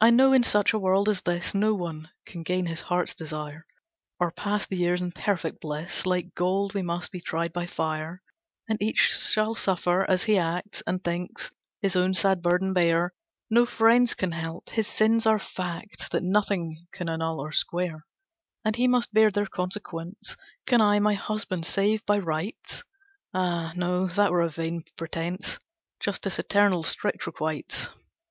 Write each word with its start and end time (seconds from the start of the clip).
"I 0.00 0.08
know 0.08 0.32
in 0.32 0.44
such 0.44 0.72
a 0.72 0.78
world 0.78 1.10
as 1.10 1.20
this 1.20 1.54
No 1.54 1.74
one 1.74 2.08
can 2.24 2.42
gain 2.42 2.64
his 2.64 2.80
heart's 2.80 3.14
desire, 3.14 3.66
Or 4.18 4.30
pass 4.30 4.66
the 4.66 4.78
years 4.78 5.02
in 5.02 5.12
perfect 5.12 5.60
bliss; 5.60 6.06
Like 6.06 6.34
gold 6.34 6.72
we 6.72 6.80
must 6.80 7.12
be 7.12 7.20
tried 7.20 7.52
by 7.52 7.66
fire; 7.66 8.22
And 8.66 8.80
each 8.80 8.96
shall 8.96 9.54
suffer 9.54 10.08
as 10.10 10.22
he 10.24 10.38
acts 10.38 10.82
And 10.86 11.04
thinks, 11.04 11.50
his 11.82 11.96
own 11.96 12.14
sad 12.14 12.40
burden 12.40 12.72
bear; 12.72 13.12
No 13.50 13.66
friends 13.66 14.14
can 14.14 14.32
help, 14.32 14.70
his 14.70 14.86
sins 14.88 15.26
are 15.26 15.38
facts 15.38 16.08
That 16.08 16.22
nothing 16.22 16.86
can 16.90 17.10
annul 17.10 17.38
or 17.38 17.52
square, 17.52 18.06
And 18.64 18.74
he 18.74 18.88
must 18.88 19.12
bear 19.12 19.30
their 19.30 19.44
consequence. 19.44 20.34
Can 20.64 20.80
I 20.80 20.98
my 20.98 21.12
husband 21.12 21.66
save 21.66 22.06
by 22.06 22.16
rites? 22.20 22.84
Ah, 23.34 23.74
no, 23.76 24.06
that 24.06 24.32
were 24.32 24.40
a 24.40 24.48
vain 24.48 24.84
pretence, 24.96 25.58
Justice 26.00 26.38
eternal 26.38 26.84
strict 26.84 27.26
requites. 27.26 27.90